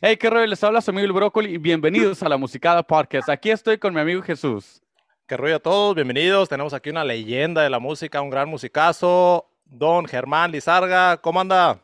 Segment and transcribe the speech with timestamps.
[0.00, 3.28] Hey, qué rollo, les habla su amigo el Brócoli y bienvenidos a la Musicada Podcast.
[3.28, 4.82] Aquí estoy con mi amigo Jesús.
[5.26, 6.48] Qué rollo a todos, bienvenidos.
[6.48, 11.16] Tenemos aquí una leyenda de la música, un gran musicazo, don Germán Lizarga.
[11.16, 11.78] ¿Cómo anda?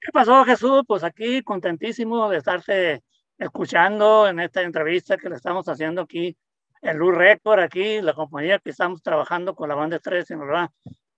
[0.00, 0.82] ¿Qué pasó, Jesús?
[0.86, 3.02] Pues aquí contentísimo de estarte
[3.38, 6.36] escuchando en esta entrevista que le estamos haciendo aquí
[6.82, 10.70] en Luz Record, aquí la compañía que estamos trabajando con la banda Estrella Sinaloa.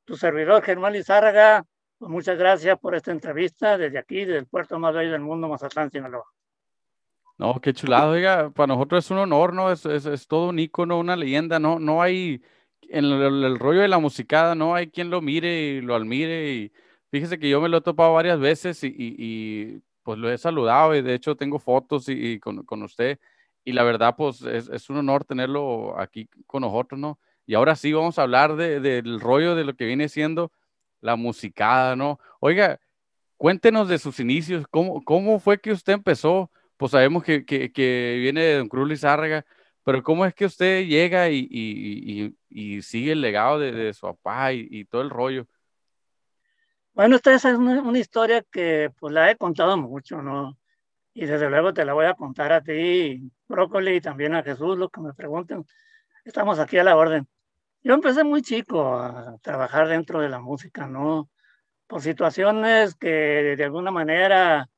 [0.05, 1.65] Tu servidor, Germán Lizárraga,
[2.03, 5.47] pues muchas gracias por esta entrevista desde aquí, desde el puerto más bello del mundo,
[5.47, 6.25] Mazatlán, Sinaloa.
[7.39, 9.71] No, qué chulado, oiga, para nosotros es un honor, ¿no?
[9.71, 11.79] Es, es, es todo un ícono, una leyenda, ¿no?
[11.79, 12.43] No hay,
[12.89, 16.53] en el, el, rollo de la musicada, no hay quien lo mire y lo admire.
[16.53, 16.73] Y
[17.13, 20.37] fíjese que yo me lo he topado varias veces y, y, y pues lo he
[20.39, 23.21] saludado y de hecho tengo fotos y, y con, con, usted.
[23.65, 27.21] Y la verdad, pues es, es, un honor tenerlo aquí con nosotros, ¿no?
[27.47, 30.51] Y ahora sí vamos a hablar de, del rollo de lo que viene siendo
[31.03, 32.19] la musicada, ¿no?
[32.41, 32.81] Oiga,
[33.37, 36.51] cuéntenos de sus inicios, ¿cómo, cómo fue que usted empezó?
[36.79, 39.45] Pues sabemos que, que, viene de Don Cruz Lizárraga,
[39.85, 44.07] pero ¿cómo es que usted llega y, y, y sigue el legado de, de su
[44.07, 45.47] papá y, todo el rollo?
[46.95, 50.57] Bueno, esta es una, una, historia que pues la he contado mucho, ¿no?
[51.15, 54.79] Y desde luego te la voy a contar a ti, Brócoli, y también a Jesús,
[54.79, 55.65] lo que me pregunten.
[56.25, 57.27] Estamos aquí a la orden.
[57.85, 61.29] Yo empecé muy chico a trabajar dentro de la música, ¿no?
[61.89, 63.09] Por situaciones que
[63.57, 64.69] de alguna manera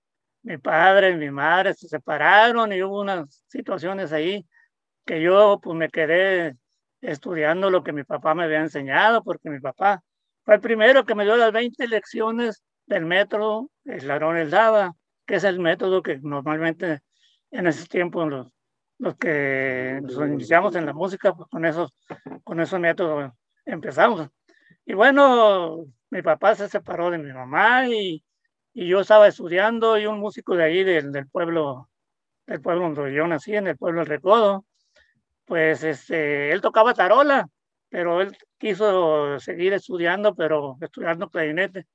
[0.43, 4.47] mi padre y mi madre se separaron y hubo unas situaciones ahí
[5.07, 6.57] que yo pues me quedé
[7.03, 10.03] estudiando lo que mi papá me había enseñado, porque mi papá
[10.45, 14.95] fue el primero que me dio las 20 lecciones del método Ladrones daba,
[15.27, 17.01] que es el método que normalmente
[17.51, 18.49] en ese tiempo los,
[18.99, 21.93] los que nos iniciamos en la música, pues con esos,
[22.45, 23.33] con esos métodos
[23.65, 24.29] empezamos.
[24.87, 28.25] Y bueno, mi papá se separó de mi mamá y,
[28.73, 31.89] y yo estaba estudiando y un músico de ahí del, del pueblo,
[32.47, 34.65] del pueblo donde yo nací, en el pueblo del Recodo,
[35.45, 37.49] pues este, él tocaba tarola,
[37.89, 41.87] pero él quiso seguir estudiando, pero estudiando clarinete.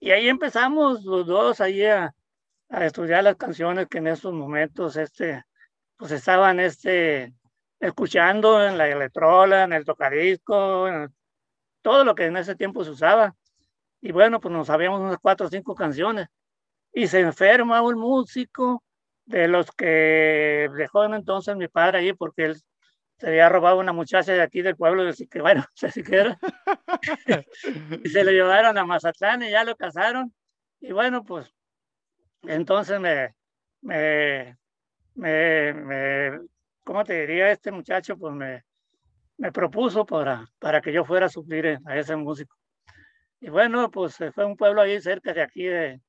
[0.00, 2.14] Y ahí empezamos los dos ahí a,
[2.68, 5.42] a estudiar las canciones que en esos momentos este,
[5.98, 7.34] pues estaban este,
[7.80, 11.14] escuchando en la electrola, en el tocadisco, en
[11.82, 13.34] todo lo que en ese tiempo se usaba.
[14.00, 16.28] Y bueno, pues nos sabíamos unas cuatro o cinco canciones.
[16.92, 18.82] Y se enferma un músico
[19.26, 22.62] de los que dejó entonces mi padre allí porque él
[23.18, 26.38] se había robado una muchacha de aquí del pueblo, así que bueno, así que era.
[28.04, 30.32] y se lo llevaron a Mazatlán y ya lo casaron.
[30.80, 31.52] Y bueno, pues
[32.42, 33.34] entonces me,
[33.80, 34.56] me,
[35.18, 36.40] me,
[36.84, 37.50] ¿cómo te diría?
[37.50, 38.64] Este muchacho pues me,
[39.36, 42.56] me propuso para, para que yo fuera a suplir a ese músico.
[43.40, 46.00] Y bueno, pues fue un pueblo ahí cerca de aquí de,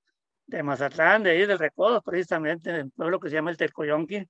[0.48, 4.28] de Mazatlán, de ahí del Recodo, precisamente, un pueblo que se llama el Tecoyonqui.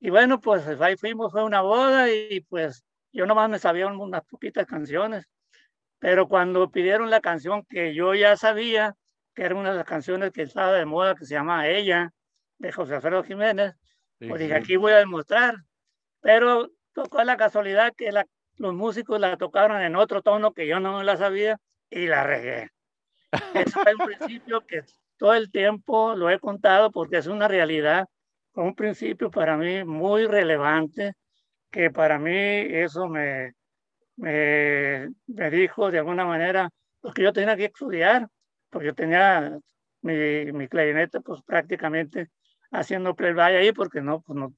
[0.00, 4.24] Y bueno, pues ahí fuimos, fue una boda y pues yo nomás me sabía unas
[4.24, 5.24] poquitas canciones.
[5.98, 8.94] Pero cuando pidieron la canción que yo ya sabía,
[9.34, 12.12] que era una de las canciones que estaba de moda, que se llama Ella,
[12.58, 13.74] de José Alfredo Jiménez,
[14.24, 14.58] sí, pues dije, sí.
[14.60, 15.56] aquí voy a demostrar.
[16.20, 18.26] Pero tocó la casualidad que la,
[18.56, 21.58] los músicos la tocaron en otro tono que yo no la sabía
[21.90, 22.70] y la regué.
[23.54, 24.82] Eso fue un principio que
[25.16, 28.06] todo el tiempo lo he contado porque es una realidad
[28.54, 31.14] un principio para mí muy relevante,
[31.70, 33.52] que para mí eso me,
[34.16, 36.70] me, me dijo de alguna manera,
[37.00, 38.28] porque yo tenía que estudiar,
[38.70, 39.58] porque yo tenía
[40.02, 42.28] mi, mi clarinete pues prácticamente
[42.74, 44.52] haciendo playback ahí porque no, pues no,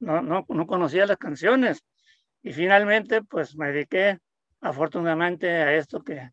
[0.00, 1.84] no, no, no conocía las canciones.
[2.42, 4.18] Y finalmente pues me dediqué
[4.60, 6.30] afortunadamente a esto que,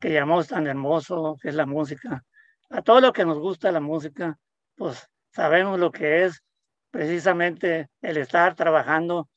[0.00, 2.24] que llamamos tan hermoso, que es la música.
[2.70, 4.36] A todo lo que nos gusta la música,
[4.76, 6.42] pues sabemos lo que es
[6.90, 9.28] precisamente el estar trabajando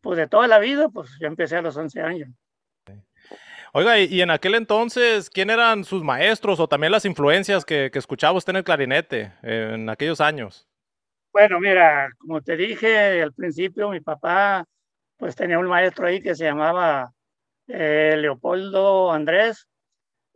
[0.00, 2.28] pues de toda la vida, pues yo empecé a los 11 años.
[3.72, 7.98] Oiga, y, en aquel entonces, ¿quién eran sus maestros o también las influencias que, que
[7.98, 10.68] escuchaba usted en el clarinete en aquellos años?
[11.34, 14.64] Bueno, mira, como te dije al principio, mi papá
[15.16, 17.10] pues tenía un maestro ahí que se llamaba
[17.68, 19.66] eh, Leopoldo Andrés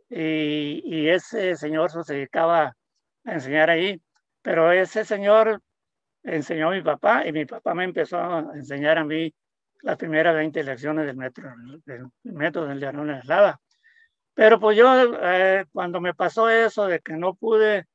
[0.09, 2.73] y, ese señor se dedicaba
[3.25, 4.01] a enseñar ahí,
[4.41, 5.61] pero ese señor
[6.23, 9.33] enseñó a mi papá y mi papá me empezó a enseñar a mí
[9.83, 11.49] las primeras 20 lecciones del método,
[11.85, 13.61] del método del de eslava.
[14.35, 17.85] Pero pues yo, eh, cuando me pasó eso de que no pude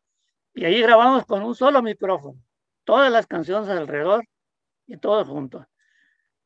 [0.54, 2.40] Y ahí grabamos con un solo micrófono,
[2.86, 4.24] todas las canciones alrededor
[4.88, 5.68] y todo junto.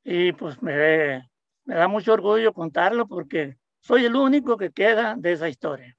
[0.04, 1.30] Y pues me,
[1.66, 5.96] me da mucho orgullo contarlo porque soy el único que queda de esa historia.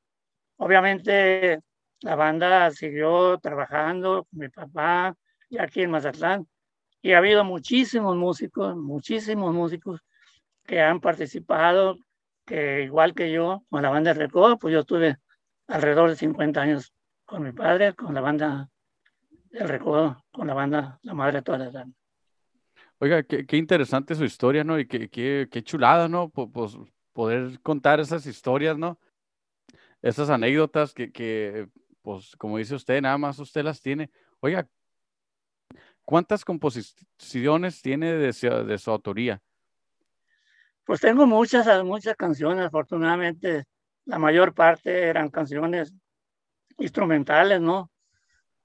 [0.56, 1.60] Obviamente
[2.00, 5.16] la banda siguió trabajando con mi papá
[5.58, 6.46] aquí en Mazatlán
[7.02, 10.00] y ha habido muchísimos músicos, muchísimos músicos
[10.64, 11.98] que han participado,
[12.46, 15.18] que igual que yo, con la banda Recodo, pues yo estuve
[15.66, 16.92] alrededor de 50 años
[17.24, 18.70] con mi padre, con la banda
[19.50, 21.96] del Recodo, con la banda La Madre de todas las bandas.
[22.98, 24.78] Oiga, qué, qué, interesante su historia, ¿no?
[24.78, 26.30] Y qué, qué, qué chulada, ¿no?
[26.30, 26.76] Pues
[27.12, 28.98] poder contar esas historias, ¿no?
[30.00, 31.68] Esas anécdotas que, que,
[32.02, 34.10] pues, como dice usted, nada más usted las tiene.
[34.40, 34.66] Oiga,
[36.04, 39.40] ¿cuántas composiciones tiene de, su autoría?
[40.84, 43.64] Pues tengo muchas, muchas canciones, afortunadamente
[44.04, 45.92] la mayor parte eran canciones
[46.78, 47.90] instrumentales, ¿no?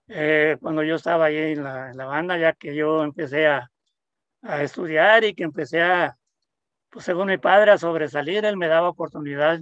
[0.08, 3.72] Eh, cuando yo estaba ahí en la, banda, ya que yo empecé a,
[4.42, 6.18] a, estudiar y que empecé a,
[6.90, 9.60] pues según mi padre, a sobresalir, él me daba oportunidad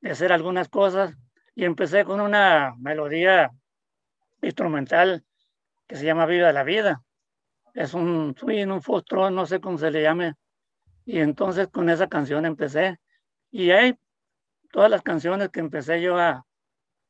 [0.00, 1.14] de hacer algunas cosas
[1.54, 3.50] y empecé con una melodía
[4.42, 5.24] instrumental
[5.88, 7.02] que se llama Viva la Vida.
[7.78, 10.34] Es un swing, un fostrón, no sé cómo se le llame
[11.04, 12.98] y entonces con esa canción empecé.
[13.52, 13.94] Y ahí
[14.72, 16.44] todas las canciones que empecé yo a,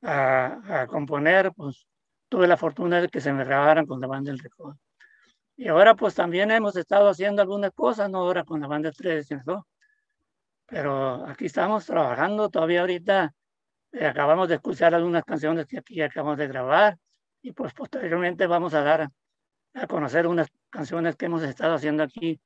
[0.03, 1.87] a, a, componer, pues
[2.29, 4.79] tuve la fortuna de que se me grabaran con la banda del Recodo.
[5.56, 9.26] Y ahora pues también hemos estado haciendo algunas cosas, no ahora con la banda 3,
[9.47, 9.67] ¿no?
[10.67, 13.32] Pero aquí estamos trabajando, todavía ahorita
[13.93, 16.99] eh, acabamos de escuchar algunas canciones que aquí acabamos de grabar
[17.41, 19.09] y pues posteriormente vamos a dar
[19.80, 22.40] a conocer unas canciones que hemos estado haciendo aquí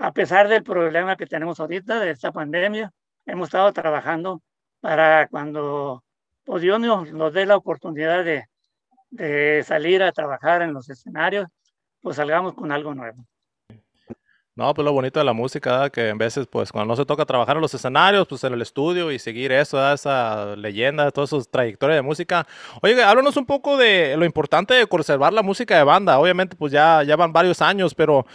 [0.00, 2.90] a pesar del problema que tenemos ahorita de esta pandemia,
[3.26, 4.40] hemos estado trabajando
[4.80, 6.02] para cuando
[6.44, 11.48] pues Dios nos, dé la oportunidad de, salir a trabajar en los escenarios,
[12.00, 13.26] pues salgamos con algo nuevo.
[14.60, 17.24] No, pues lo bonito de la música, que en veces, pues cuando no se toca
[17.24, 21.42] trabajar en los escenarios, pues en el estudio y seguir eso, esa leyenda, toda su
[21.46, 22.46] trayectoria de música.
[22.82, 26.18] Oye, háblanos un poco de lo importante de conservar la música de banda.
[26.18, 28.26] Obviamente, pues ya, ya van varios años, pero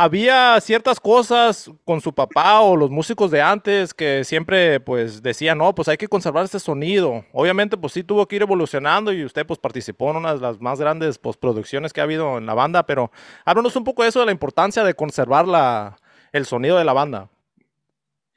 [0.00, 5.58] había ciertas cosas con su papá o los músicos de antes que siempre pues decían,
[5.58, 7.24] no, pues hay que conservar este sonido.
[7.32, 10.60] Obviamente pues sí tuvo que ir evolucionando y usted pues participó en una de las
[10.60, 13.10] más grandes postproducciones que ha habido en la banda, pero
[13.44, 15.96] háblanos un poco de eso, de la importancia de conservar la,
[16.30, 17.28] el sonido de la banda.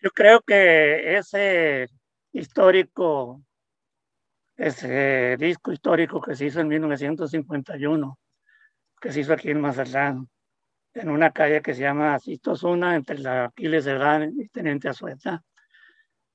[0.02, 1.86] Yo creo que ese
[2.32, 3.40] histórico,
[4.58, 8.18] ese disco histórico que se hizo en 1951,
[9.00, 10.28] que se hizo aquí en Mazatlán,
[10.94, 15.44] en una calle que se llama Sistosuna, entre la Aquiles Gran y Teniente Azueta.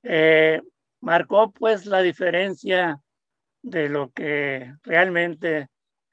[0.03, 0.61] Eh,
[1.01, 2.99] marcó pues la diferencia
[3.61, 5.67] de lo que realmente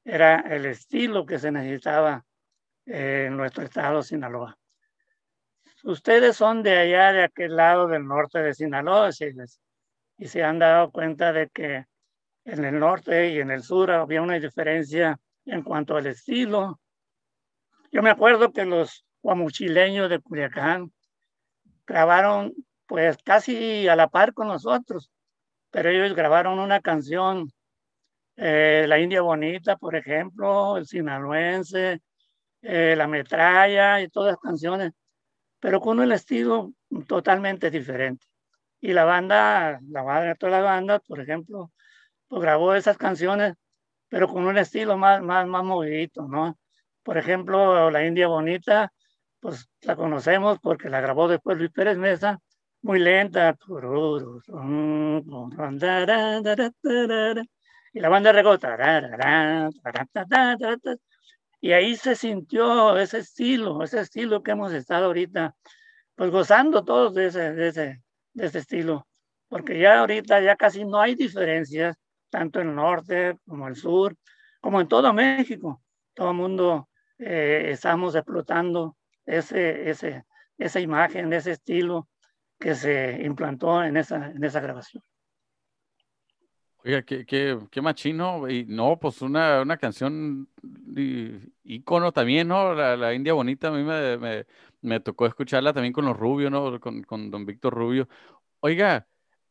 [0.05, 2.25] era el estilo que se necesitaba
[2.87, 4.59] en nuestro estado Sinaloa.
[5.85, 9.11] Ustedes son de allá, de aquel lado del norte de Sinaloa,
[10.19, 11.85] y se han dado cuenta de que
[12.45, 16.81] en el norte y en el sur había una diferencia en cuanto al estilo,
[17.95, 20.93] yo me acuerdo que los guamuchileños de Culiacán
[21.87, 22.53] grabaron
[22.87, 25.13] pues casi a la par con nosotros,
[25.71, 27.53] pero ellos grabaron una canción,
[28.37, 32.01] eh, La India Bonita, por ejemplo, el sinaloense,
[32.63, 34.93] eh, La Metralla y todas las canciones,
[35.61, 36.73] pero con un estilo
[37.07, 38.27] totalmente diferente.
[38.81, 41.71] Y la banda, la banda, toda la banda, por ejemplo,
[42.29, 43.55] pues grabó esas canciones,
[44.09, 46.59] pero con un estilo más, más, más movidito, ¿no?
[47.05, 48.93] Por ejemplo, La India Bonita,
[49.39, 52.41] pues la conocemos porque la grabó después Luis Pérez Mesa,
[52.81, 53.57] muy lenta.
[57.93, 58.57] Y la banda regó.
[61.61, 65.55] Y ahí se sintió ese estilo, ese estilo que hemos estado ahorita,
[66.15, 69.07] pues gozando todos de ese, de ese, de ese estilo.
[69.49, 71.97] Porque ya ahorita ya casi no hay diferencias,
[72.31, 74.17] tanto en el norte como el sur,
[74.61, 75.83] como en todo México.
[76.15, 80.25] Todo el mundo eh, estamos explotando ese, ese,
[80.59, 82.09] esa imagen, ese estilo
[82.59, 85.03] que se implantó en esa, en esa grabación.
[86.87, 90.49] Oiga, qué, qué, qué machino, y no, pues una, una canción
[91.65, 92.75] ícono también, ¿no?
[92.75, 94.47] La, la, India Bonita, a mí me, me,
[94.83, 96.79] me, tocó escucharla también con los Rubio, ¿no?
[96.81, 98.07] Con, con don Víctor Rubio.
[98.61, 99.07] Oiga,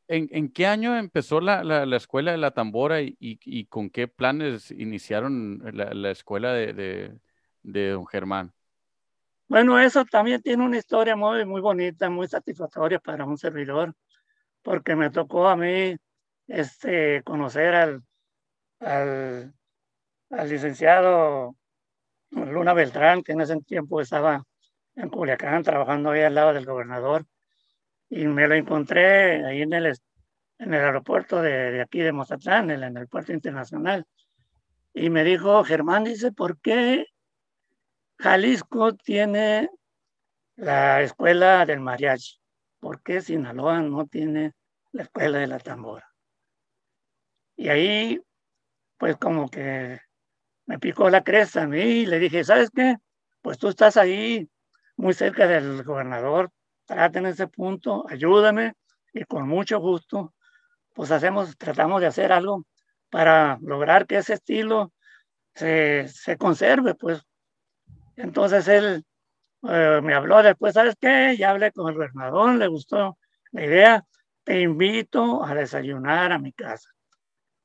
[0.07, 3.65] ¿en, ¿en, qué año empezó la, la, la escuela de la tambora y, y, y,
[3.65, 7.19] con qué planes iniciaron la, la escuela de, de,
[7.63, 8.53] de don Germán?
[9.47, 13.93] Bueno, eso también tiene una historia muy, muy bonita, muy satisfactoria para un servidor,
[14.61, 15.95] porque me tocó a mí
[16.47, 18.03] este, conocer al,
[18.79, 19.53] al,
[20.29, 21.55] al licenciado
[22.31, 24.43] Luna Beltrán, que en ese tiempo estaba
[24.95, 27.25] en Culiacán trabajando ahí al lado del gobernador,
[28.09, 29.85] y me lo encontré ahí en el,
[30.57, 34.05] en el aeropuerto de, de aquí de Mozatlán, en el, en puerto internacional,
[34.93, 37.07] y me dijo, Germán, dice, ¿por qué
[38.19, 39.69] Jalisco tiene
[40.55, 42.39] la escuela del mariachi.
[42.79, 44.53] ¿Por qué Sinaloa no tiene
[44.91, 46.07] la escuela de la tambora?
[47.55, 48.21] Y ahí,
[48.97, 49.99] pues como que
[50.65, 52.97] me picó la cresta a mí y le dije, ¿sabes qué?
[53.41, 54.49] Pues tú estás ahí
[54.95, 56.51] muy cerca del gobernador,
[56.85, 58.73] trate en ese punto, ayúdame
[59.13, 60.33] y con mucho gusto,
[60.93, 62.65] pues hacemos, tratamos de hacer algo
[63.09, 64.91] para lograr que ese estilo
[65.53, 67.23] se, se conserve, pues
[68.15, 69.03] entonces él
[69.69, 71.35] eh, me habló después, ¿sabes qué?
[71.37, 73.17] Ya hablé con el gobernador, le gustó
[73.51, 74.03] la idea,
[74.43, 76.89] te invito a desayunar a mi casa.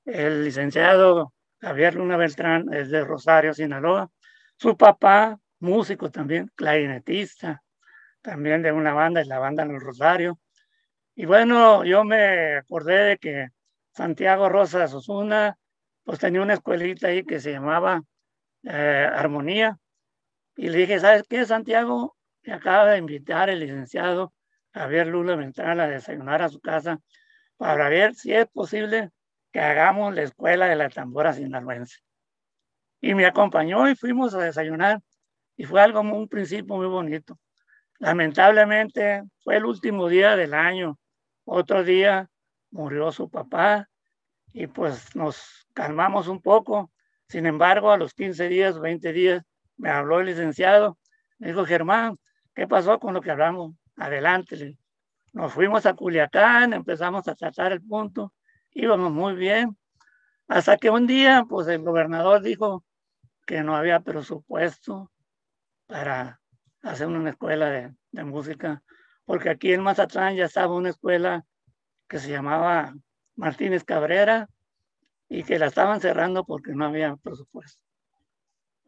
[0.05, 4.11] El licenciado Javier Luna Beltrán es de Rosario, Sinaloa.
[4.57, 7.63] Su papá, músico también, clarinetista,
[8.23, 10.39] también de una banda, es la banda en el Rosario.
[11.15, 13.49] Y bueno, yo me acordé de que
[13.93, 15.57] Santiago Rosas Osuna,
[16.05, 18.03] pues tenía una escuelita ahí que se llamaba
[18.63, 19.79] eh, Armonía,
[20.59, 22.17] y le dije, ¿sabes qué, Santiago?
[22.43, 24.35] Me acaba de invitar el licenciado
[24.75, 26.99] Javier Lula Ventral a desayunar a su casa
[27.57, 29.11] para ver si es posible
[29.53, 31.99] que hagamos la escuela de la tambora sinaloense.
[33.01, 35.01] Y me acompañó y fuimos a desayunar
[35.57, 37.39] y fue algo, un principio muy bonito.
[38.01, 40.99] Lamentablemente fue el último día del año.
[41.45, 42.29] Otro día
[42.73, 43.89] murió su papá
[44.53, 46.91] y pues nos calmamos un poco.
[47.29, 49.45] Sin embargo, a los 15 días, 20 días,
[49.79, 50.99] me habló el licenciado,
[51.39, 52.19] me dijo, Germán,
[52.55, 53.75] ¿qué pasó con lo que hablamos?
[53.97, 54.77] Adelante.
[55.33, 58.35] Nos fuimos a Culiacán, empezamos a tratar el punto,
[58.73, 59.77] íbamos muy bien,
[60.49, 62.85] hasta que un día, pues el gobernador dijo
[63.47, 65.11] que no había presupuesto
[65.87, 66.41] para
[66.83, 68.83] hacer una escuela de, de música,
[69.25, 71.45] porque aquí en Mazatlán ya estaba una escuela
[72.09, 72.95] que se llamaba
[73.37, 74.49] Martínez Cabrera
[75.29, 77.88] y que la estaban cerrando porque no había presupuesto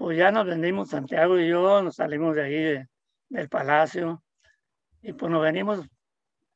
[0.01, 2.87] pues ya nos vendimos Santiago y yo, nos salimos de ahí
[3.29, 4.25] del palacio
[5.03, 5.87] y pues nos venimos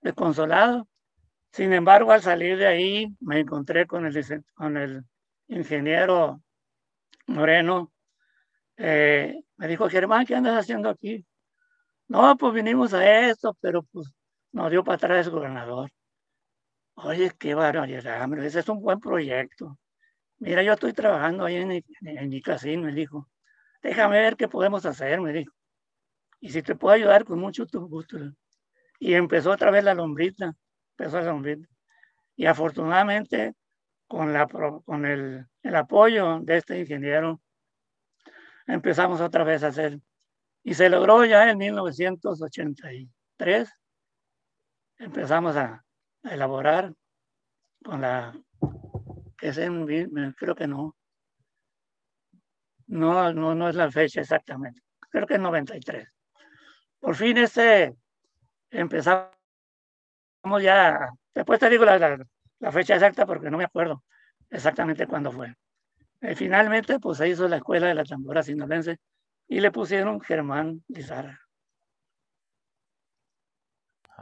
[0.00, 0.86] desconsolados.
[1.52, 5.04] Sin embargo, al salir de ahí me encontré con el,
[5.48, 6.40] ingeniero
[7.26, 7.92] Moreno.
[8.78, 11.26] Eh, me dijo, Germán, ¿qué andas haciendo aquí?
[12.08, 14.10] No, pues vinimos a esto, pero pues
[14.52, 15.90] nos dio para atrás el gobernador.
[16.94, 19.78] Oye, qué barbaridad, hombre, ese es un buen proyecto.
[20.38, 23.28] Mira, yo estoy trabajando ahí en, en, en mi casino, me dijo
[23.84, 25.54] déjame ver qué podemos hacer, me dijo.
[26.40, 28.18] Y si te puedo ayudar, con mucho gusto.
[28.98, 30.56] Y empezó otra vez la lombrita,
[30.96, 31.68] empezó la lombrita.
[32.34, 33.54] Y afortunadamente,
[34.08, 34.34] con,
[35.06, 37.40] el, apoyo de este ingeniero,
[38.66, 40.00] empezamos otra vez a hacer.
[40.62, 43.70] Y se logró ya en 1983.
[44.98, 45.84] Empezamos a,
[46.22, 46.94] a elaborar
[47.84, 48.32] con la,
[49.36, 50.96] que es en, creo que no,
[52.86, 54.82] no, no, no es la fecha exactamente.
[55.10, 56.08] Creo que es 93.
[57.00, 57.94] Por fin este
[58.70, 59.30] empezamos
[60.60, 64.02] ya, después te digo la, fecha exacta porque no me acuerdo
[64.50, 65.54] exactamente cuándo fue.
[66.20, 68.98] Y finalmente pues se hizo la escuela de la tambora sinaloense
[69.46, 71.43] y le pusieron Germán Lizarra.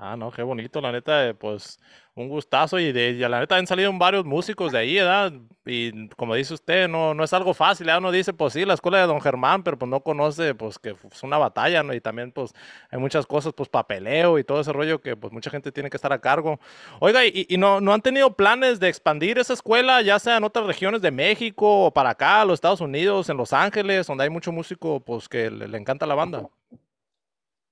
[0.04, 1.78] Ah, no, qué bonito, la neta, eh, pues
[2.16, 5.32] un gustazo y de y la neta han salido varios músicos de ahí, ¿verdad?
[5.64, 8.00] Y como dice usted, no, no es algo fácil, ¿verdad?
[8.00, 10.97] Uno dice, pues sí, la escuela de Don Germán, pero pues no conoce, pues que
[11.09, 11.94] es una batalla, ¿no?
[11.94, 12.52] Y también, pues
[12.90, 15.99] hay muchas cosas, pues papeleo y todo ese rollo que pues mucha gente tiene que
[15.99, 16.59] estar a cargo.
[16.99, 20.66] Oiga, ¿y, no, no han tenido planes de expandir esa escuela, ya sea en otras
[20.66, 24.50] regiones de México o para acá, los Estados Unidos, en Los Ángeles, donde hay mucho
[24.50, 26.49] músico, pues que le encanta la banda?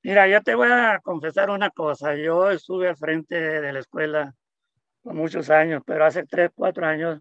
[0.02, 2.14] Mira, yo te voy a confesar una cosa.
[2.14, 4.34] Yo estuve al frente de la escuela
[5.02, 7.20] por muchos años, pero hace tres, cuatro años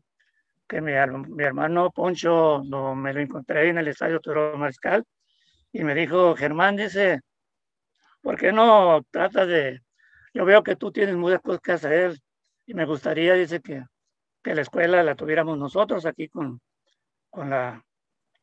[0.68, 2.64] que mi, hermano Poncho
[2.96, 5.04] me lo encontré en el estadio Toro Mariscal
[5.74, 7.22] y me dijo, Germán, dice,
[8.22, 9.82] ¿por qué no tratas de...
[10.34, 12.18] Yo veo que tú tienes muchas cosas que hacer
[12.66, 13.84] y me gustaría, dice, que,
[14.44, 16.62] que la escuela la tuviéramos nosotros aquí con,
[17.30, 17.84] con, la,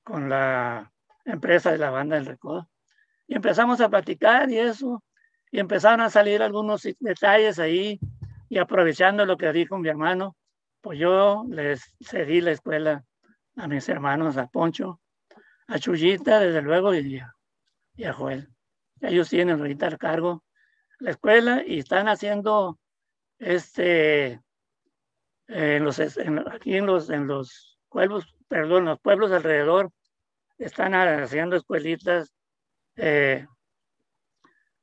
[0.03, 0.93] con la
[1.25, 2.69] empresa de la banda del Recodo.
[3.27, 5.03] Y empezamos a platicar y eso,
[5.51, 7.99] y empezaron a salir algunos detalles ahí,
[8.49, 10.37] y aprovechando lo que dijo mi hermano,
[10.81, 13.05] pues yo les cedí la escuela
[13.57, 15.01] a mis hermanos, a Poncho,
[15.67, 17.35] a Chuyita, desde luego, y a,
[17.97, 18.49] y a Joel.
[19.01, 20.45] Ellos tienen ahorita el cargo
[20.99, 22.79] la escuela y están haciendo
[23.39, 24.41] este
[25.49, 29.91] en los en, aquí en los en los pueblos perdón los pueblos alrededor
[30.59, 32.33] están haciendo escuelitas
[32.97, 33.47] eh,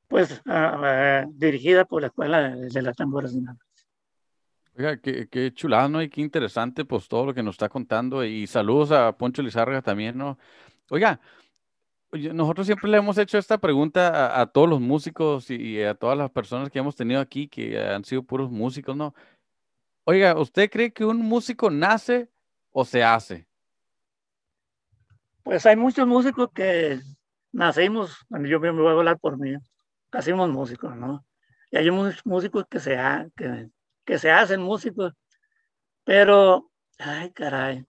[0.08, 3.34] pues uh, dirigida por la escuela de, de las tamboras
[4.76, 5.52] Oiga, qué, qué
[5.88, 6.02] ¿no?
[6.02, 8.24] Y qué interesante, pues, todo lo que nos está contando.
[8.24, 10.36] Y saludos a Poncho Lizárraga también, ¿no?
[10.90, 11.20] Oiga,
[12.12, 15.94] nosotros siempre le hemos hecho esta pregunta a, a todos los músicos y, y, a
[15.94, 19.14] todas las personas que hemos tenido aquí, que han sido puros músicos, ¿no?
[20.04, 22.28] Oiga, ¿usted cree que un músico nace
[22.70, 23.46] o se hace?
[25.44, 27.00] Pues hay muchos músicos que
[27.54, 29.54] nacimos, yo me voy a hablar por mí,
[30.12, 31.24] nacimos músicos, ¿no?
[31.70, 33.68] Y hay muchos músicos que se, ha, que,
[34.04, 35.12] que se hacen músicos,
[36.04, 37.86] pero, ay, caray,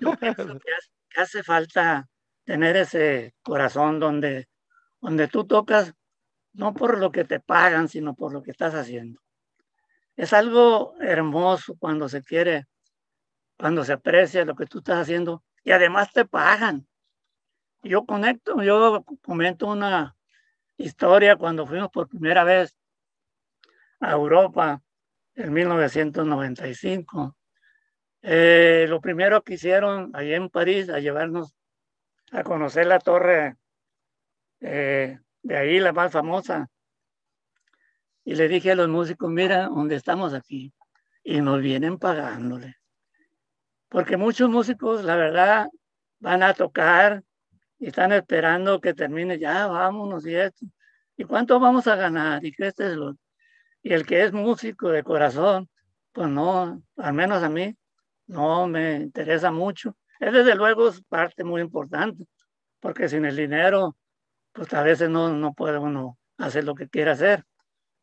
[0.00, 2.06] yo pienso que hace, que hace falta
[2.44, 4.48] tener ese corazón donde,
[5.00, 5.94] donde tú tocas
[6.52, 9.20] no por lo que te pagan, sino por lo que estás haciendo.
[10.16, 12.66] Es algo hermoso cuando se quiere,
[13.56, 16.86] cuando se aprecia lo que tú estás haciendo y además te pagan.
[17.82, 20.14] Yo conecto, yo comento una
[20.76, 22.76] historia cuando fuimos por primera vez
[24.00, 24.80] a Europa
[25.34, 27.36] en 1995.
[28.22, 31.56] Eh, lo primero que hicieron allá en París a llevarnos
[32.30, 33.56] a conocer la torre
[34.60, 36.68] eh, de ahí, la más famosa.
[38.24, 40.72] Y le dije a los músicos, mira, donde estamos aquí.
[41.24, 42.76] Y nos vienen pagándole.
[43.88, 45.66] Porque muchos músicos, la verdad,
[46.20, 47.24] van a tocar
[47.82, 50.64] y están esperando que termine, ya vámonos y esto.
[51.16, 52.44] ¿Y cuánto vamos a ganar?
[52.44, 53.16] Y que este es lo...
[53.82, 55.68] Y el que es músico de corazón,
[56.12, 57.76] pues no, al menos a mí,
[58.28, 59.96] no me interesa mucho.
[60.20, 62.24] Es desde luego parte muy importante,
[62.78, 63.96] porque sin el dinero,
[64.52, 67.42] pues a veces no, no puede uno hacer lo que quiere hacer.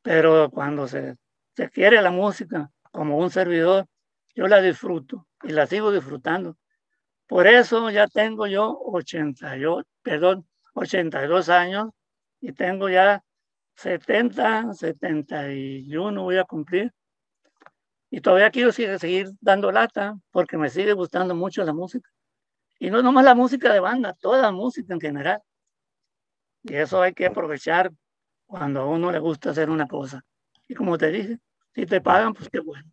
[0.01, 1.15] Pero cuando se,
[1.55, 3.85] se quiere la música como un servidor,
[4.35, 6.57] yo la disfruto y la sigo disfrutando.
[7.29, 11.89] Por eso ya tengo yo 88, perdón, 82 años
[12.41, 13.23] y tengo ya
[13.75, 16.91] 70, 71 voy a cumplir.
[18.09, 22.09] Y todavía quiero seguir dando lata porque me sigue gustando mucho la música.
[22.79, 25.39] Y no nomás la música de banda, toda la música en general.
[26.63, 27.91] Y eso hay que aprovechar
[28.47, 30.25] cuando a uno le gusta hacer una cosa.
[30.67, 31.37] Y como te dije,
[31.75, 32.91] si te pagan, pues qué bueno.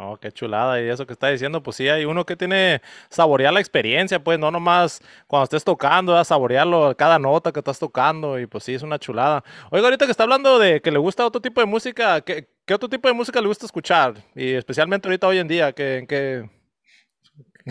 [0.00, 0.80] Oh, qué chulada.
[0.80, 2.80] Y eso que está diciendo, pues sí, hay uno que tiene
[3.10, 7.80] saborear la experiencia, pues no nomás cuando estés tocando, a saborearlo, cada nota que estás
[7.80, 9.42] tocando, y pues sí, es una chulada.
[9.72, 12.74] Oiga, ahorita que está hablando de que le gusta otro tipo de música, ¿qué, qué
[12.74, 14.14] otro tipo de música le gusta escuchar?
[14.36, 16.48] Y especialmente ahorita hoy en día, ¿qué, qué,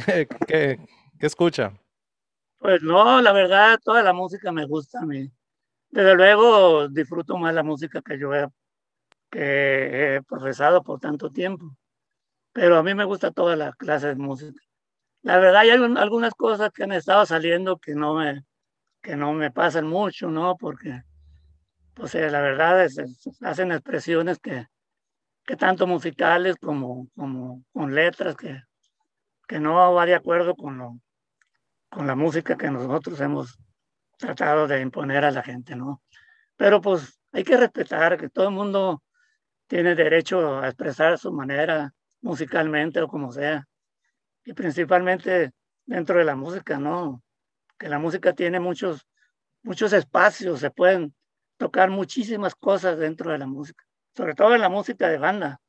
[0.06, 0.80] qué, qué,
[1.20, 1.72] qué escucha?
[2.60, 5.32] Pues no, la verdad, toda la música me gusta a mí.
[5.92, 8.48] Desde luego disfruto más la música que yo he,
[9.32, 11.78] que he profesado por tanto tiempo
[12.58, 14.60] pero a mí me gusta toda la clase de música.
[15.22, 18.46] La verdad hay algunas cosas que han estado saliendo que no me,
[19.00, 20.58] que no me pasan mucho, ¿no?
[20.58, 21.04] Porque,
[21.94, 24.66] pues eh, la verdad es, es, hacen expresiones que,
[25.46, 28.60] que tanto musicales como, como con letras que,
[29.48, 31.00] que no va de acuerdo con, lo,
[31.92, 33.56] con la música que nosotros hemos
[34.18, 36.02] tratado de imponer a la gente, ¿no?
[36.56, 39.04] Pero pues hay que respetar que todo el mundo
[39.68, 43.68] tiene derecho a expresar su manera musicalmente o como sea.
[44.44, 45.52] Y principalmente
[45.86, 47.22] dentro de la música, ¿no?
[47.78, 49.08] que la música tiene muchos,
[49.64, 51.14] muchos espacios, se pueden
[51.58, 53.84] tocar muchísimas cosas dentro de la música,
[54.16, 55.60] sobre todo en la música de banda,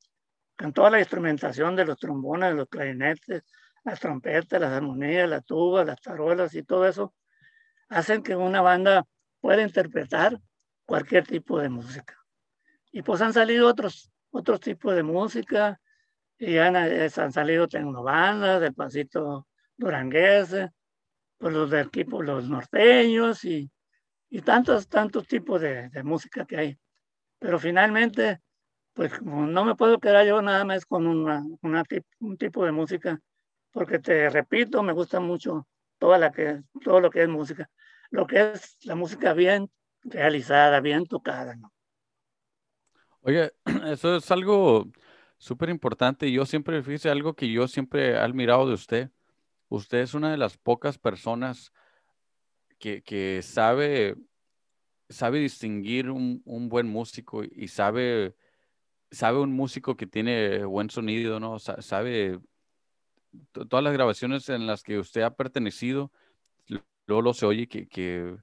[0.57, 3.43] con toda la instrumentación de los trombones, los clarinetes,
[3.85, 7.15] las trompetas, las armonías, las tubas, las tarolas y todo eso,
[7.89, 9.05] hacen que una banda
[9.41, 10.39] pueda interpretar
[10.85, 12.17] cualquier tipo de música.
[12.91, 15.81] Y pues han salido otros, otros tipos de música,
[16.39, 20.55] y han, han salido tecnobandas, del pasito durangués,
[21.37, 23.71] pues los del equipo, los norteños y,
[24.31, 26.79] y tantos, tantos tipos de, de, música que hay.
[27.39, 28.41] Pero finalmente,
[28.93, 31.85] pues no me puedo quedar yo nada más con una, una
[32.21, 33.21] un tipo de música,
[33.71, 35.67] porque te repito, me gusta mucho
[35.99, 37.69] toda la que, todo lo que es música,
[38.11, 39.71] lo que es la música bien
[40.03, 41.55] realizada, bien tocada.
[41.55, 41.73] ¿no?
[43.21, 43.53] Oye,
[43.87, 44.87] eso es algo
[45.39, 46.31] súper importante.
[46.31, 49.11] Yo siempre, fíjese, algo que yo siempre he admirado de usted.
[49.69, 51.73] Usted es una de las pocas personas
[52.79, 54.17] que, que sabe,
[55.09, 58.35] sabe distinguir un, un, buen músico y sabe,
[59.11, 61.59] sabe un músico que tiene buen sonido, ¿no?
[61.59, 62.39] Sabe
[63.53, 66.11] todas las grabaciones en las que usted ha pertenecido,
[67.07, 68.37] luego lo se oye que, que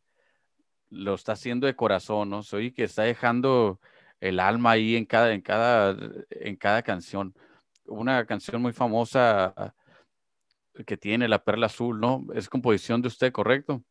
[0.90, 2.44] lo está haciendo de corazón, ¿no?
[2.44, 3.80] Se oye que está dejando
[4.20, 5.98] el alma ahí en cada, en cada,
[6.30, 7.34] en cada canción.
[7.86, 9.74] Una canción muy famosa
[10.86, 12.26] que tiene La Perla Azul, ¿no?
[12.34, 13.84] Es composición de usted, ¿correcto?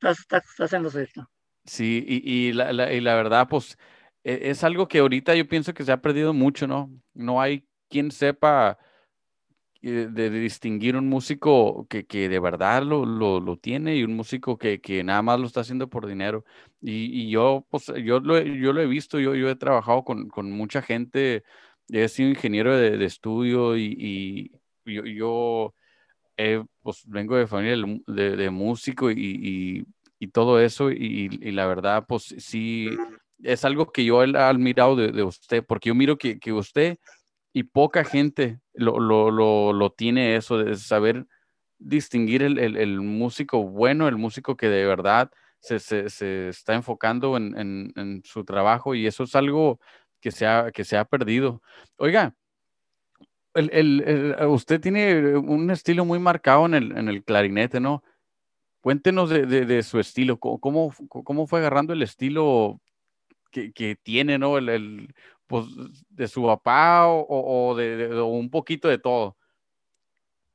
[0.00, 1.28] Está, haciendo esto.
[1.64, 3.76] Sí, y, y, la, y, la, verdad, pues,
[4.24, 6.90] e, es algo que ahorita yo pienso que se ha perdido mucho, ¿no?
[7.12, 8.78] No hay quien sepa
[9.82, 14.58] de, distinguir un músico que, que de verdad lo, lo, lo, tiene y un músico
[14.58, 16.44] que, que, nada más lo está haciendo por dinero.
[16.80, 20.28] Y, y yo, pues, yo lo, yo lo he visto, yo, yo he trabajado con,
[20.28, 21.44] con mucha gente,
[21.88, 24.50] he sido ingeniero de, de estudio y,
[24.84, 25.74] y yo, yo
[26.82, 29.84] pues, vengo de familia de, de músico y,
[30.18, 32.90] y, todo eso y, la verdad, pues sí,
[33.42, 36.98] es algo que yo he admirado de, de usted, porque yo miro que, que usted
[37.52, 39.30] y poca gente lo, lo,
[39.72, 41.26] lo, tiene eso de saber
[41.78, 46.74] distinguir el, el, el, músico bueno, el músico que de verdad se, se, se está
[46.74, 49.80] enfocando en, en, su trabajo y eso es algo
[50.20, 51.62] que se ha, que se ha perdido.
[51.96, 52.34] Oiga,
[53.54, 58.02] el, usted tiene un estilo muy marcado en el, en clarinete, ¿no?
[58.80, 62.80] Cuéntenos de, de, su estilo, ¿Cómo, ¿Cómo, fue agarrando el estilo
[63.50, 64.56] que, que tiene, ¿no?
[65.50, 65.66] Pues,
[66.10, 69.36] de su papá o, de, un poquito de todo?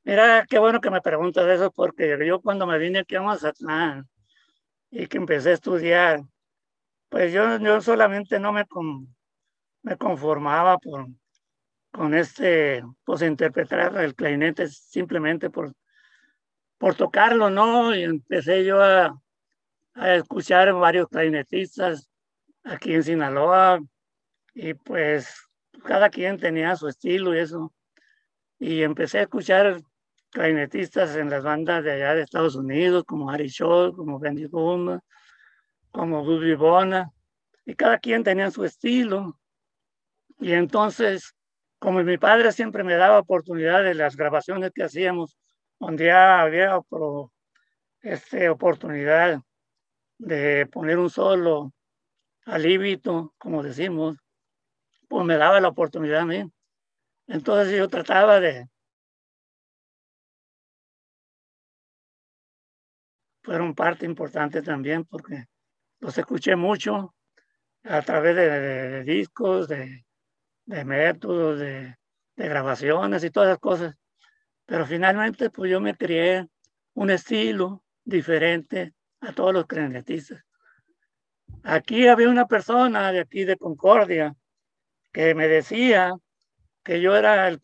[0.06, 4.08] Mira, qué bueno que me preguntas eso, porque yo cuando me vine aquí a Mazatlán
[4.90, 6.22] y que empecé a estudiar,
[7.10, 8.64] pues yo, yo solamente no me,
[9.82, 11.08] me conformaba por,
[11.92, 15.74] con este, pues interpretar el clarinete simplemente por,
[16.78, 17.94] por tocarlo, ¿no?
[17.94, 19.14] Y empecé yo a,
[19.96, 22.10] a escuchar varios clarinetistas
[22.64, 23.82] aquí en Sinaloa,
[24.56, 25.48] y pues
[25.84, 27.74] cada quien tenía su estilo y eso.
[28.58, 29.82] Y empecé a escuchar
[30.32, 35.02] clarinetistas en las bandas de allá de Estados Unidos, como Harry Shaw, como Benny Goodman,
[35.92, 37.12] como Buddy Bona,
[37.66, 39.38] y cada quien tenía su estilo.
[40.40, 41.36] Y entonces,
[41.78, 45.38] como mi padre siempre me daba oportunidad de las grabaciones que hacíamos,
[45.80, 46.80] donde ya había
[48.02, 49.42] este, oportunidad
[50.18, 51.74] de poner un solo
[52.46, 54.18] alíbito, como decimos,
[55.16, 56.44] pues me daba la oportunidad a mí.
[57.28, 58.68] Entonces yo trataba de...
[63.42, 65.46] Fueron parte importante también porque
[66.02, 67.16] los escuché mucho
[67.86, 70.04] a través de, discos, de,
[70.66, 71.96] métodos, de,
[72.36, 73.96] grabaciones y todas esas cosas.
[74.66, 76.46] Pero finalmente pues yo me crié
[76.94, 80.44] un estilo diferente a todos los clarinetistas.
[81.64, 84.36] Aquí había una persona de aquí de Concordia
[85.16, 86.14] que me decía
[86.84, 87.60] que yo era el,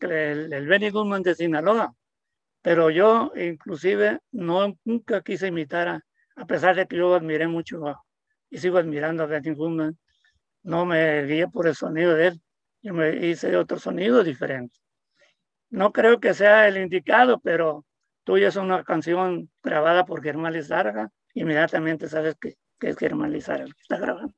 [0.66, 1.94] Benny Goodman de Sinaloa,
[2.62, 6.00] pero yo inclusive no, nunca quise imitar, a,
[6.36, 7.78] a pesar de que yo admiré mucho
[8.48, 9.98] y sigo admirando a Benny Goodman,
[10.62, 12.42] no me guié por el sonido de él,
[12.80, 14.78] yo me hice otro sonido diferente.
[15.68, 17.84] No creo que sea el indicado, pero
[18.24, 23.64] tuya es una canción grabada por Germán Lizarga, inmediatamente sabes que, que es Germán Lizarga
[23.64, 24.34] el que está grabando.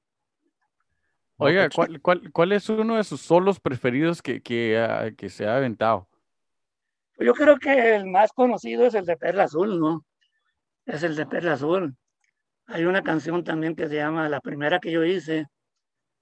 [1.37, 5.47] Oiga, ¿cuál, cuál, cuál es uno de sus solos preferidos que, que, uh, que se
[5.47, 6.09] ha aventado?
[7.17, 10.05] Pues yo creo que el más conocido es el de Perla Azul, ¿no?
[10.87, 11.97] Es el de Perla Azul.
[12.67, 15.47] Hay una canción también que se llama, la primera que yo hice,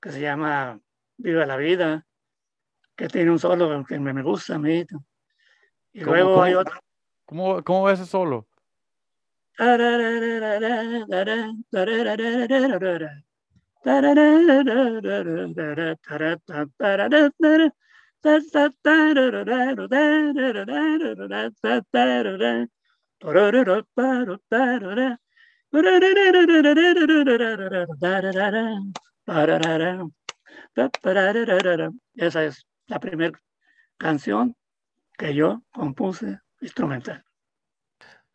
[0.01, 0.81] que se llama
[1.16, 2.07] Viva la Vida,
[2.96, 4.85] que tiene un solo que me, me gusta a mí.
[5.92, 6.81] Y luego ¿cómo, hay otro.
[7.27, 8.46] ¿Cómo, cómo va ese solo?
[32.14, 33.40] Esa es la primera
[33.97, 34.55] canción
[35.18, 37.25] que yo compuse instrumental.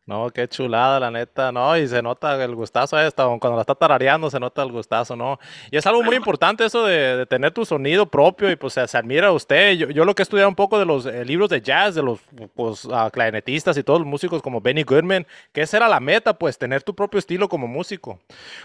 [0.08, 3.74] No, qué chulada, la neta, no, y se nota el gustazo esta, cuando la está
[3.74, 5.38] tarareando se nota el gustazo, ¿no?
[5.70, 9.26] Y es algo muy importante eso de, tener tu sonido propio y pues se, admira
[9.26, 9.74] a usted.
[9.74, 12.02] Yo, yo, lo que he estudiado un poco de los eh, libros de jazz, de
[12.02, 12.20] los
[12.54, 16.32] pues, uh, clarinetistas y todos los músicos como Benny Goodman, que esa era la meta,
[16.32, 18.18] pues tener tu propio estilo como músico.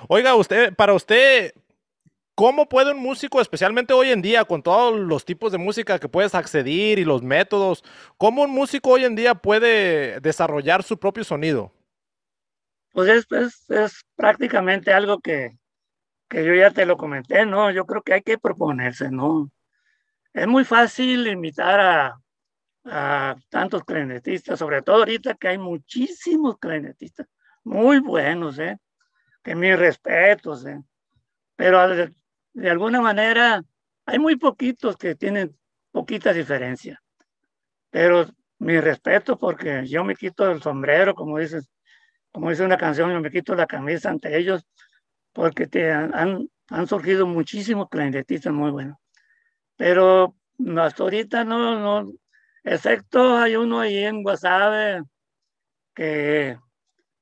[0.08, 1.54] Oiga, usted, para usted,
[2.36, 6.10] ¿Cómo puede un músico, especialmente hoy en día, con todos los tipos de música que
[6.10, 7.84] puedes acceder y los métodos,
[8.18, 11.72] cómo un músico hoy en día puede desarrollar su propio sonido?
[12.92, 15.52] Pues es, es, prácticamente algo que,
[16.28, 17.70] que, yo ya te lo comenté, ¿no?
[17.70, 19.52] Yo creo que hay que proponerse, ¿no?
[20.34, 22.20] Es muy fácil invitar a,
[22.86, 27.28] a tantos clarinetistas, sobre todo ahorita que hay muchísimos clarinetistas,
[27.64, 28.80] muy buenos, ¿eh?
[29.44, 30.82] Que mis respetos, ¿eh?
[31.56, 31.80] Pero
[32.54, 33.64] de alguna manera
[34.06, 35.58] hay muy poquitos que tienen
[35.92, 37.02] poquita diferencia.
[37.90, 38.26] Pero
[38.60, 41.70] mi respeto porque yo me quito el sombrero, como dices,
[42.32, 44.66] como dice una canción, yo me quito la camisa ante ellos
[45.34, 48.98] porque te han, han surgido muchísimos clarinetistas muy buenos.
[49.76, 50.36] Pero
[50.78, 52.14] hasta ahorita no, no,
[52.64, 55.04] excepto hay uno ahí en Guasave
[55.94, 56.58] que,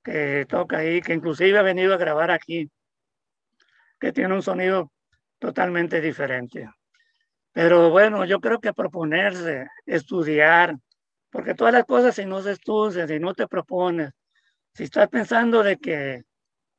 [0.04, 2.70] que toca ahí, que inclusive ha venido a grabar aquí,
[4.00, 4.92] que tiene un sonido
[5.42, 6.70] totalmente diferente.
[7.52, 10.78] Pero bueno, yo creo que proponerse, estudiar,
[11.32, 14.12] porque todas las cosas si no se estudian, si no te propones,
[14.76, 16.22] si estás pensando de que,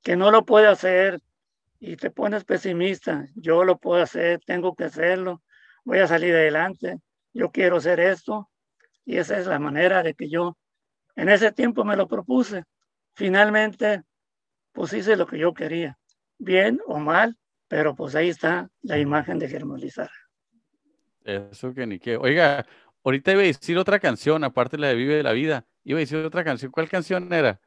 [0.03, 1.21] que no lo puede hacer
[1.81, 5.43] y te pones pesimista, yo lo puedo hacer, tengo que hacerlo,
[5.85, 6.99] voy a salir adelante,
[7.35, 8.49] yo quiero hacer esto,
[9.05, 10.57] y esa es la manera de que yo
[11.17, 12.63] en ese tiempo me lo propuse.
[13.15, 14.05] Finalmente,
[14.73, 15.99] pues hice lo que yo quería,
[16.39, 17.37] bien o mal,
[17.73, 20.13] pero pues ahí está la imagen de Germán Lizarra.
[21.25, 22.19] Eso que ni qué.
[22.19, 22.67] Oiga,
[23.03, 25.65] ahorita iba a decir otra canción, aparte de la de Vive de la Vida.
[25.83, 26.71] Iba a decir otra canción.
[26.71, 27.59] ¿Cuál canción era?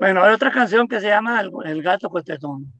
[0.00, 2.72] Bueno, hay otra canción que se llama El, gato cuestetón.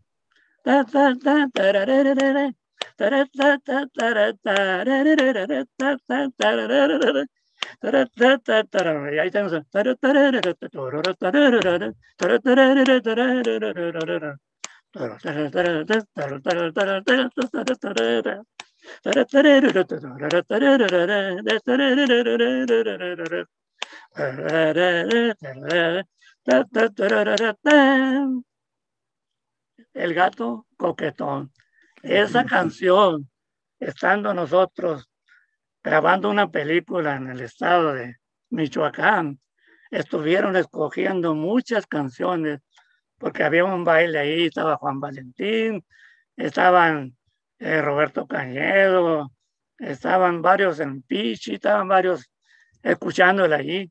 [9.14, 9.52] Y ahí tenemos.
[29.92, 31.52] El gato coquetón.
[32.02, 33.28] Esa canción,
[33.78, 35.10] estando nosotros
[35.82, 38.16] grabando una película en el estado de
[38.50, 39.40] Michoacán,
[39.90, 42.60] estuvieron escogiendo muchas canciones
[43.18, 45.84] porque había un baile ahí, estaba Juan Valentín,
[46.36, 47.16] estaban
[47.58, 49.32] eh, Roberto Cañedo,
[49.78, 52.30] estaban varios en Pichi, estaban varios
[52.82, 53.90] escuchándola allí.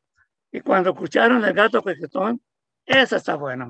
[0.52, 2.42] Y cuando escucharon el gato quejetón,
[2.86, 3.68] esa está buena.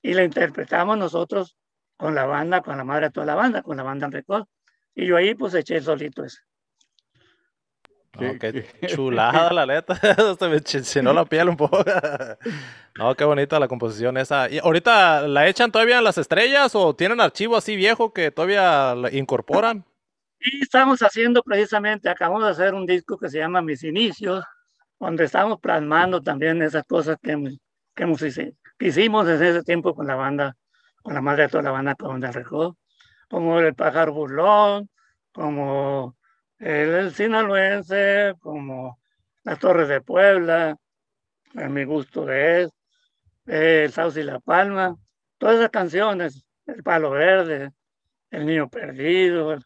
[0.00, 1.56] Y la interpretamos nosotros
[1.96, 4.46] con la banda, con la madre de toda la banda, con la banda en record.
[4.94, 6.40] Y yo ahí pues eché solito eso.
[8.18, 9.96] Qué, chulada la letra.
[10.38, 11.82] Se me chinó la piel un poco.
[12.98, 14.50] no, qué bonita la composición esa.
[14.50, 18.94] ¿Y ahorita la echan todavía en las estrellas o tienen archivo así viejo que todavía
[18.94, 19.84] la incorporan?
[20.38, 24.44] Y estamos haciendo precisamente, acabamos de hacer un disco que se llama Mis Inicios,
[24.98, 27.56] donde estamos plasmando también esas cosas que,
[27.94, 28.54] que, hemos, que
[28.86, 30.56] hicimos desde ese tiempo con la banda,
[31.02, 32.76] con la madre de toda la banda con el Recodo,
[33.30, 34.90] como El Pájaro Burlón,
[35.32, 36.16] como
[36.62, 39.00] el, sinaloense, como
[39.42, 40.76] las Torres de Puebla,
[41.56, 42.70] a mi gusto de él,
[43.46, 44.96] el Sauce y la Palma,
[45.38, 47.72] todas esas canciones, El Palo Verde,
[48.30, 49.58] El Niño Perdido,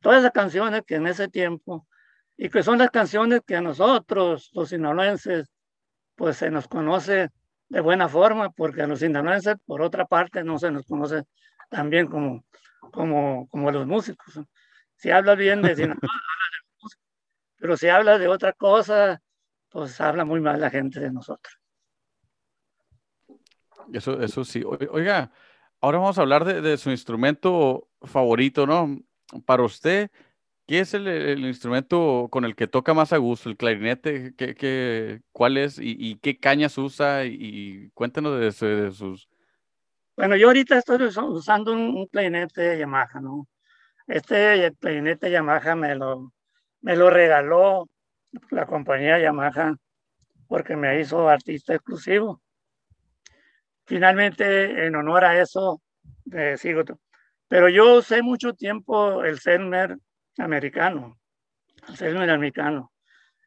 [0.00, 1.86] todas esas canciones que en ese tiempo,
[2.36, 5.48] y que son las canciones que a nosotros, los sinaloenses,
[6.16, 7.30] pues se nos conoce
[7.68, 11.22] de buena forma, porque a los sinaloenses, por otra parte, no se nos conoce
[11.70, 12.44] tan bien como,
[12.90, 14.40] como, como los músicos.
[14.96, 15.98] Si habla bien de Sinaloa,
[17.58, 19.20] pero si habla de otra cosa,
[19.68, 21.58] pues habla muy mal la gente de nosotros.
[23.92, 24.62] Eso, eso sí.
[24.64, 25.30] Oiga,
[25.80, 29.00] ahora vamos a hablar de, su instrumento favorito, ¿no?
[29.44, 30.10] Para usted,
[30.66, 33.48] ¿qué es el, el instrumento con el que toca más a gusto?
[33.48, 34.34] ¿El clarinete?
[34.36, 35.78] ¿Qué, qué, cuál es?
[35.78, 37.24] Y, y, qué cañas usa?
[37.26, 39.28] Y, cuéntanos de, de, sus...
[40.16, 43.46] Bueno, yo ahorita estoy usando un, un clarinete Yamaha, ¿no?
[44.06, 46.32] Este clarinete Yamaha me lo,
[46.80, 47.88] me lo regaló
[48.50, 49.76] la compañía Yamaha
[50.46, 52.40] porque me hizo artista exclusivo.
[53.84, 55.80] Finalmente, en honor a eso,
[56.32, 56.82] eh, sigo.
[57.48, 59.96] Pero yo usé mucho tiempo el Selmer
[60.38, 61.18] americano,
[61.88, 62.92] el Selmer americano.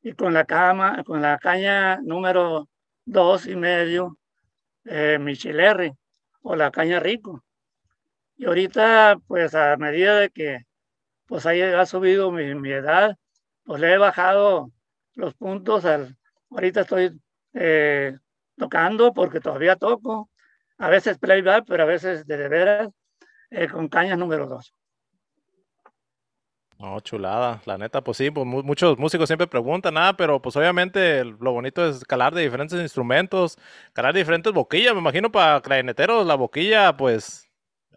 [0.01, 2.69] Y con la, cama, con la caña número
[3.05, 4.17] dos y medio,
[4.85, 5.19] eh,
[6.41, 7.43] o la caña Rico.
[8.39, 10.65] Y ahorita, pues a medida de que
[11.25, 13.17] pues ha subido mi, mi edad,
[13.65, 14.71] pues le he bajado
[15.15, 16.15] los puntos al,
[16.49, 17.19] ahorita estoy
[17.53, 18.17] eh,
[18.55, 20.29] tocando porque todavía toco,
[20.77, 22.89] a veces playback, pero a veces de, de veras
[23.49, 24.73] eh, con cañas número dos.
[26.77, 30.55] No, chulada, la neta, pues sí, pues muchos músicos siempre preguntan, nada, ah, pero pues
[30.55, 33.57] obviamente lo bonito es calar de diferentes instrumentos,
[33.91, 37.48] calar de diferentes boquillas, me imagino para clarineteros la boquilla, pues,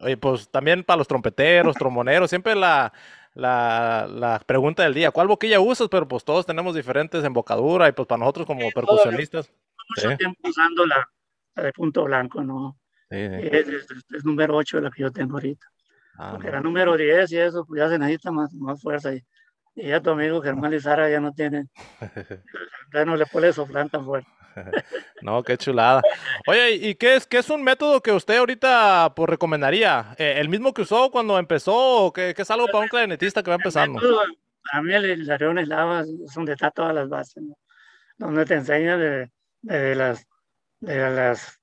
[0.03, 2.93] oye, pues también para los trompeteros, tromboneros, siempre la,
[3.35, 5.89] la, la, pregunta del día, ¿cuál boquilla usas?
[5.89, 9.51] Pero pues todos tenemos diferentes embocadura y pues para nosotros como percusionistas.
[9.97, 10.17] Mucho sí.
[10.17, 11.09] tiempo usando la,
[11.55, 12.77] la, de punto blanco, ¿no?
[13.11, 13.49] Sí, sí.
[13.51, 15.67] Es, es, es, número 8 la que yo tengo ahorita.
[16.19, 16.53] Ah, Porque no.
[16.53, 19.15] era número 10 y eso, pues ya se necesita más, más fuerza.
[19.15, 19.23] Y,
[19.75, 21.67] y ya tu amigo Germán Lizara ya no tiene,
[22.93, 24.31] ya no le puede soplar tan fuerte.
[25.23, 26.03] no, qué chulada.
[26.47, 30.15] Oye, ¿y qué es, qué es un método que usted ahorita pues, recomendaría?
[30.19, 31.75] Eh, ¿El mismo que usó cuando empezó
[32.07, 34.01] o qué, qué es algo para un clarinetista que va empezando?
[34.71, 37.57] a mí el Hilarión Eslava es donde está todas las bases, ¿no?
[38.17, 39.31] donde te enseña de,
[39.63, 40.27] de, las,
[40.81, 41.61] de las,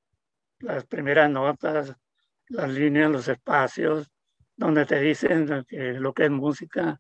[0.59, 1.95] las primeras notas,
[2.47, 4.11] las líneas, los espacios,
[4.57, 6.99] donde te dicen que, lo que es música,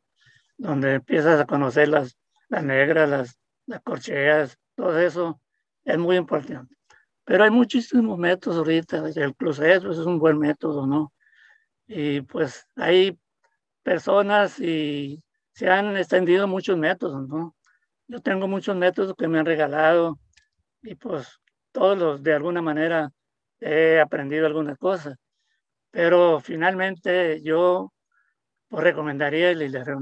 [0.57, 5.41] donde empiezas a conocer las, las negras, las, las corcheas, todo eso
[5.89, 6.75] es muy importante.
[7.25, 11.13] Pero hay muchísimos métodos ahorita, el proceso es un buen método, ¿no?
[11.87, 13.19] Y pues hay
[13.83, 15.23] personas y
[15.53, 17.55] se han extendido muchos métodos, ¿no?
[18.07, 20.19] Yo tengo muchos métodos que me han regalado
[20.81, 21.39] y pues
[21.71, 23.11] todos los de alguna manera
[23.59, 25.17] he aprendido algunas cosas.
[25.91, 27.93] Pero finalmente yo
[28.69, 29.99] pues, recomendaría el Hilario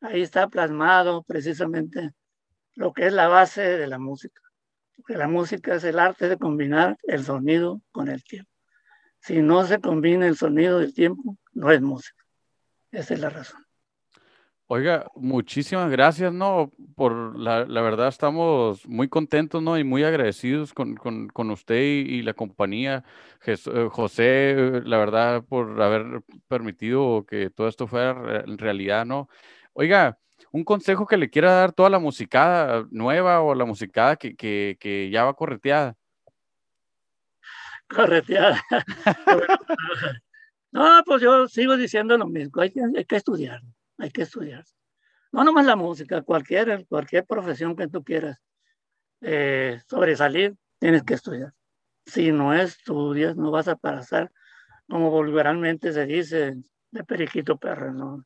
[0.00, 2.10] Ahí está plasmado precisamente
[2.74, 4.45] lo que es la base de la música
[4.96, 8.50] porque la música es el arte de combinar el sonido con el tiempo.
[9.20, 12.24] Si no se combina el sonido del tiempo, no es música.
[12.90, 13.66] Esa es la razón.
[14.68, 16.72] Oiga, muchísimas gracias, ¿no?
[16.96, 19.78] Por la, la verdad estamos muy contentos, ¿no?
[19.78, 23.04] Y muy agradecidos con, con, con usted y, y, la compañía.
[23.46, 23.56] Eh,
[23.92, 29.28] José, la verdad, por haber permitido que todo esto fuera realidad, ¿no?
[29.72, 30.18] Oiga,
[30.52, 34.76] un consejo que le quiera dar toda la musicada nueva o la musicada que, que,
[34.80, 35.96] que ya va correteada.
[37.88, 38.60] Correteada.
[40.72, 43.60] no, pues yo sigo diciendo lo mismo, hay que, hay que estudiar,
[43.98, 44.64] hay que estudiar.
[45.32, 48.38] No nomás la música, cualquier, cualquier profesión que tú quieras
[49.20, 51.52] eh, sobresalir, tienes que estudiar.
[52.06, 54.30] Si no estudias, no vas a pasar,
[54.88, 56.54] como vulgarmente se dice,
[56.90, 58.24] de periquito perro, ¿no?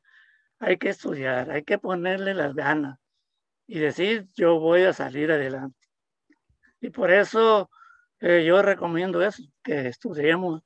[0.60, 2.98] Hay que estudiar, hay que ponerle las ganas
[3.66, 5.78] y decir, yo voy a salir adelante.
[6.80, 7.70] Y por eso
[8.20, 10.62] eh, yo recomiendo eso, que estudiemos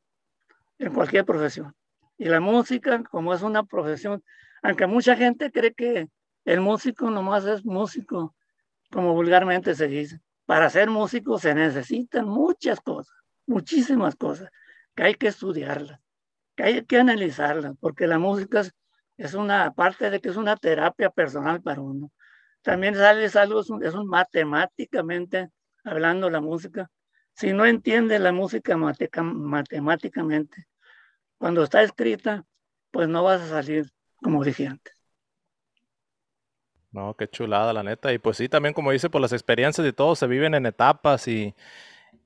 [0.78, 1.74] en cualquier profesión.
[2.18, 4.22] Y la música, como es una profesión,
[4.62, 6.08] aunque mucha gente cree que
[6.44, 8.34] el músico nomás es músico,
[8.90, 13.14] como vulgarmente se dice, para ser músico se necesitan muchas cosas,
[13.46, 14.50] muchísimas cosas,
[14.94, 16.00] que hay que estudiarlas,
[16.56, 18.74] que hay que analizarlas, porque la música es
[19.16, 22.10] es una parte de que es una terapia personal para uno.
[22.62, 25.50] También sale algo, es un, es un matemáticamente
[25.84, 26.90] hablando la música.
[27.34, 30.66] Si no entiende la música matemáticamente,
[31.36, 32.44] cuando está escrita,
[32.90, 34.94] pues no vas a salir como dije antes.
[36.92, 38.12] No, qué chulada, la neta.
[38.12, 41.26] Y pues sí, también como dice, por las experiencias de todos se viven en etapas
[41.26, 41.54] y,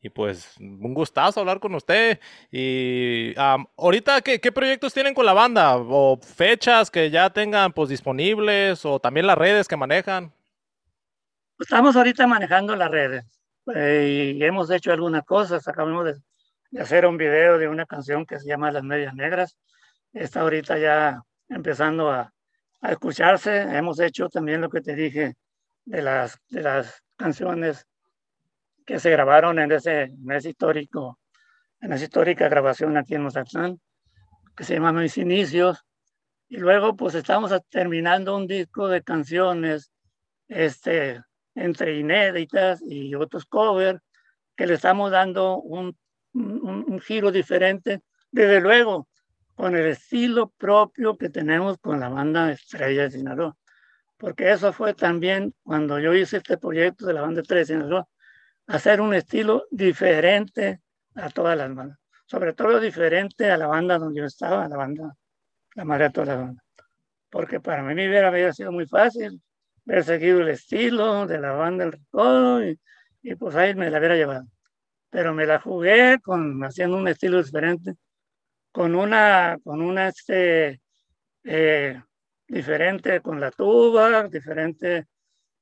[0.00, 2.20] y pues un gustazo hablar con usted.
[2.50, 5.76] Y um, ahorita, ¿qué, ¿qué, proyectos tienen con la banda?
[5.76, 8.84] ¿O fechas que ya tengan pues disponibles?
[8.84, 10.32] ¿O también las redes que manejan?
[11.58, 13.24] Estamos ahorita manejando las redes.
[13.74, 15.66] Eh, y hemos hecho algunas cosas.
[15.66, 16.14] Acabamos de,
[16.70, 19.56] de, hacer un video de una canción que se llama Las Medias Negras.
[20.12, 22.32] Está ahorita ya empezando a,
[22.80, 23.62] a escucharse.
[23.62, 25.34] Hemos hecho también lo que te dije
[25.84, 27.86] de las, de las canciones
[28.88, 31.20] que se grabaron en ese, en ese histórico,
[31.78, 33.78] en esa histórica grabación aquí en Mazatlán,
[34.56, 35.84] que se llama Mis Inicios.
[36.48, 39.92] Y luego pues estamos terminando un disco de canciones,
[40.48, 41.20] este,
[41.54, 44.00] entre inéditas y otros covers,
[44.56, 45.94] que le estamos dando un,
[46.32, 49.06] un, giro diferente, desde luego,
[49.54, 53.54] con el estilo propio que tenemos con la banda Estrella de Sinaloa.
[54.16, 58.08] Porque eso fue también cuando yo hice este proyecto de la banda Estrella de Sinaloa,
[58.68, 60.80] hacer un estilo diferente
[61.14, 61.98] a todas las bandas.
[62.26, 65.14] Sobre todo diferente a la banda donde yo estaba, la banda,
[65.74, 66.64] la madre de todas las bandas.
[67.30, 69.42] Porque para mí hubiera, había sido muy fácil
[69.86, 72.78] haber seguido el estilo de la banda del recodo y,
[73.22, 74.46] y pues ahí me la hubiera llevado.
[75.10, 77.94] Pero me la jugué con, haciendo un estilo diferente,
[78.70, 80.82] con una, con una este,
[81.44, 82.02] eh,
[82.46, 85.06] diferente con la tuba, diferente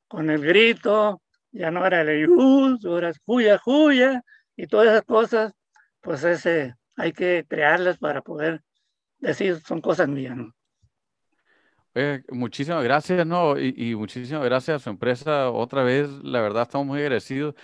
[0.08, 1.22] con el grito,
[1.56, 4.22] ya no era el yus, ahora es juya, juya,
[4.56, 5.52] y todas esas cosas,
[6.00, 8.62] pues ese, hay que crearlas para poder
[9.18, 10.52] decir son cosas mías, ¿no?
[12.30, 13.58] muchísimas gracias, ¿no?
[13.58, 16.10] Y, muchísimas gracias a su empresa otra vez.
[16.22, 17.54] La verdad, estamos muy agradecidos.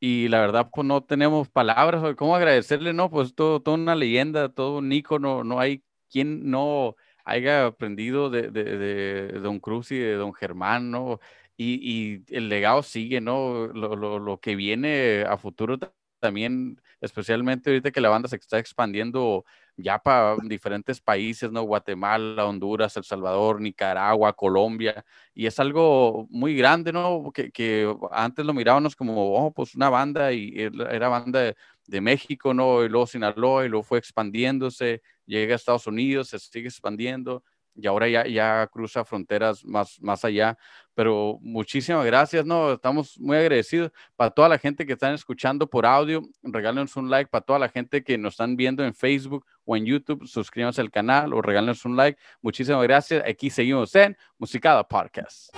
[0.00, 2.14] y la verdad, pues no tenemos palabras.
[2.16, 3.10] ¿Cómo agradecerle, no?
[3.10, 5.44] Pues todo, toda una leyenda, todo un ícono.
[5.44, 10.90] No hay quien no haya aprendido de, de, de Don Cruz y de Don Germán,
[10.90, 11.20] ¿no?
[11.62, 13.66] Y, y el legado sigue, ¿no?
[13.66, 15.76] Lo, lo, que viene a futuro
[16.18, 19.44] también, especialmente ahorita que la banda se está expandiendo
[19.76, 21.60] ya para diferentes países, ¿no?
[21.64, 25.04] Guatemala, Honduras, El Salvador, Nicaragua, Colombia,
[25.34, 27.30] y es algo muy grande, ¿no?
[27.30, 30.54] Que, que antes lo mirábamos como, oh, pues una banda, y
[30.90, 31.56] era banda de,
[31.86, 32.82] de, México, ¿no?
[32.84, 37.44] Y luego Sinaloa, y luego fue expandiéndose, llega a Estados Unidos, se sigue expandiendo,
[37.74, 40.56] y ahora ya, ya cruza fronteras más, más allá.
[40.94, 42.72] Pero muchísimas gracias, ¿no?
[42.72, 43.92] Estamos muy agradecidos.
[44.16, 47.30] Para toda la gente que están escuchando por audio, regálenos un like.
[47.30, 50.90] Para toda la gente que nos están viendo en Facebook o en YouTube, suscríbanse al
[50.90, 52.20] canal o regálenos un like.
[52.42, 53.24] Muchísimas gracias.
[53.26, 55.50] Aquí seguimos en Musicada Podcast.